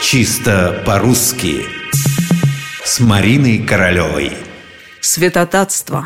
Чисто 0.00 0.80
по-русски 0.86 1.66
С 2.84 3.00
Мариной 3.00 3.58
Королевой 3.58 4.32
Святотатство 5.00 6.04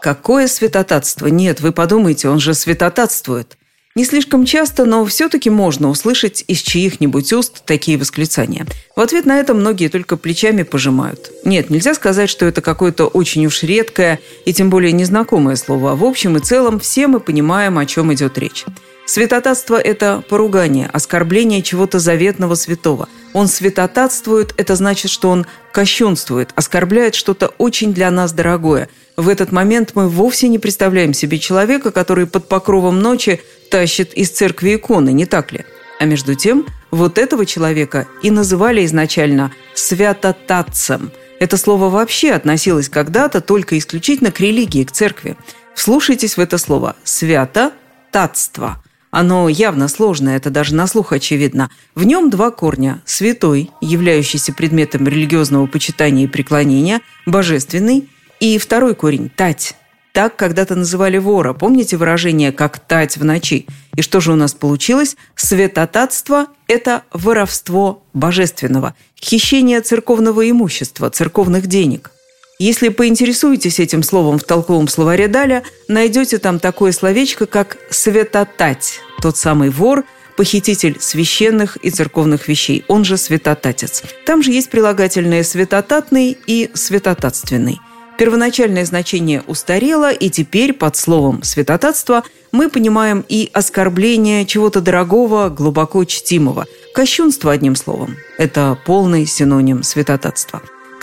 Какое 0.00 0.48
святотатство? 0.48 1.26
Нет, 1.26 1.60
вы 1.60 1.72
подумайте, 1.72 2.30
он 2.30 2.40
же 2.40 2.54
святотатствует. 2.54 3.58
Не 3.94 4.06
слишком 4.06 4.46
часто, 4.46 4.86
но 4.86 5.04
все-таки 5.04 5.50
можно 5.50 5.90
услышать 5.90 6.44
из 6.48 6.62
чьих-нибудь 6.62 7.30
уст 7.34 7.62
такие 7.66 7.98
восклицания. 7.98 8.66
В 8.96 9.00
ответ 9.00 9.26
на 9.26 9.38
это 9.38 9.52
многие 9.52 9.88
только 9.88 10.16
плечами 10.16 10.62
пожимают. 10.62 11.30
Нет, 11.44 11.68
нельзя 11.68 11.92
сказать, 11.92 12.30
что 12.30 12.46
это 12.46 12.62
какое-то 12.62 13.06
очень 13.06 13.44
уж 13.44 13.62
редкое 13.62 14.18
и 14.46 14.54
тем 14.54 14.70
более 14.70 14.92
незнакомое 14.92 15.56
слово. 15.56 15.92
А 15.92 15.94
в 15.94 16.04
общем 16.04 16.38
и 16.38 16.40
целом 16.40 16.80
все 16.80 17.06
мы 17.06 17.20
понимаем, 17.20 17.76
о 17.76 17.84
чем 17.84 18.12
идет 18.14 18.38
речь. 18.38 18.64
Святотатство– 19.04 19.76
это 19.80 20.22
поругание, 20.28 20.88
оскорбление 20.92 21.62
чего-то 21.62 21.98
заветного 21.98 22.54
святого. 22.54 23.08
Он 23.32 23.48
святотатствует– 23.48 24.54
это 24.56 24.76
значит, 24.76 25.10
что 25.10 25.30
он 25.30 25.46
кощунствует, 25.72 26.50
оскорбляет 26.54 27.14
что-то 27.14 27.48
очень 27.58 27.92
для 27.92 28.10
нас 28.10 28.32
дорогое. 28.32 28.88
В 29.16 29.28
этот 29.28 29.50
момент 29.52 29.92
мы 29.94 30.08
вовсе 30.08 30.48
не 30.48 30.58
представляем 30.58 31.14
себе 31.14 31.38
человека, 31.38 31.90
который 31.90 32.26
под 32.26 32.48
покровом 32.48 33.00
ночи 33.00 33.42
тащит 33.70 34.14
из 34.14 34.30
церкви 34.30 34.76
иконы, 34.76 35.12
не 35.12 35.26
так 35.26 35.52
ли? 35.52 35.64
А 35.98 36.04
между 36.04 36.34
тем, 36.34 36.66
вот 36.90 37.18
этого 37.18 37.44
человека 37.44 38.06
и 38.22 38.30
называли 38.30 38.84
изначально 38.84 39.52
«святотатцем». 39.74 41.12
Это 41.40 41.56
слово 41.56 41.90
вообще 41.90 42.32
относилось 42.32 42.88
когда-то 42.88 43.40
только 43.40 43.76
исключительно 43.76 44.30
к 44.30 44.40
религии, 44.40 44.84
к 44.84 44.92
церкви. 44.92 45.36
Вслушайтесь 45.74 46.36
в 46.36 46.40
это 46.40 46.56
слово 46.56 46.96
«свято-татство». 47.02 48.81
Оно 49.12 49.50
явно 49.50 49.88
сложное, 49.88 50.38
это 50.38 50.48
даже 50.48 50.74
на 50.74 50.86
слух 50.86 51.12
очевидно. 51.12 51.70
В 51.94 52.04
нем 52.04 52.30
два 52.30 52.50
корня– 52.50 53.02
святой, 53.04 53.70
являющийся 53.82 54.54
предметом 54.54 55.06
религиозного 55.06 55.66
почитания 55.66 56.24
и 56.24 56.28
преклонения, 56.28 57.02
божественный, 57.26 58.08
и 58.40 58.56
второй 58.56 58.94
корень– 58.94 59.30
тать. 59.36 59.76
Так 60.12 60.36
когда-то 60.36 60.76
называли 60.76 61.18
вора. 61.18 61.52
Помните 61.52 61.98
выражение 61.98 62.52
«как 62.52 62.78
тать 62.78 63.18
в 63.18 63.24
ночи»? 63.24 63.66
И 63.96 64.00
что 64.00 64.20
же 64.20 64.32
у 64.32 64.36
нас 64.36 64.54
получилось? 64.54 65.16
Светотатство– 65.36 66.46
это 66.66 67.02
воровство 67.12 68.02
божественного, 68.14 68.94
хищение 69.20 69.82
церковного 69.82 70.48
имущества, 70.48 71.10
церковных 71.10 71.66
денег– 71.66 72.12
если 72.62 72.90
поинтересуетесь 72.90 73.80
этим 73.80 74.04
словом 74.04 74.38
в 74.38 74.44
толковом 74.44 74.86
словаре 74.86 75.26
Даля, 75.26 75.64
найдете 75.88 76.38
там 76.38 76.60
такое 76.60 76.92
словечко, 76.92 77.46
как 77.46 77.76
«светотать», 77.90 79.00
тот 79.20 79.36
самый 79.36 79.70
вор, 79.70 80.04
похититель 80.36 80.96
священных 81.00 81.76
и 81.78 81.90
церковных 81.90 82.46
вещей, 82.46 82.84
он 82.86 83.04
же 83.04 83.16
святотатец. 83.16 84.04
Там 84.24 84.44
же 84.44 84.52
есть 84.52 84.70
прилагательные 84.70 85.42
«светотатный» 85.42 86.38
и 86.46 86.70
«светотатственный». 86.72 87.80
Первоначальное 88.16 88.84
значение 88.84 89.42
устарело, 89.48 90.12
и 90.12 90.30
теперь 90.30 90.72
под 90.72 90.94
словом 90.94 91.42
«святотатство» 91.42 92.22
мы 92.52 92.68
понимаем 92.68 93.24
и 93.28 93.50
оскорбление 93.52 94.46
чего-то 94.46 94.80
дорогого, 94.80 95.48
глубоко 95.48 96.04
чтимого. 96.04 96.66
Кощунство, 96.94 97.50
одним 97.50 97.74
словом. 97.74 98.16
Это 98.38 98.78
полный 98.86 99.26
синоним 99.26 99.82
святотатства. 99.82 100.62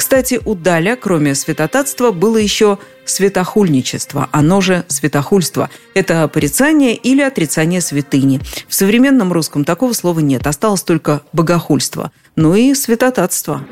Кстати, 0.09 0.41
у 0.43 0.55
Даля, 0.55 0.95
кроме 0.95 1.35
святотатства, 1.35 2.09
было 2.09 2.37
еще 2.37 2.79
светохульничество, 3.05 4.27
оно 4.31 4.59
же 4.59 4.83
светохульство. 4.87 5.69
Это 5.93 6.27
порицание 6.27 6.95
или 6.95 7.21
отрицание 7.21 7.79
святыни. 7.79 8.41
В 8.67 8.73
современном 8.73 9.31
русском 9.31 9.63
такого 9.63 9.93
слова 9.93 10.19
нет, 10.19 10.47
осталось 10.47 10.81
только 10.81 11.21
богохульство. 11.31 12.11
Ну 12.35 12.55
и 12.55 12.73
святотатство. 12.73 13.63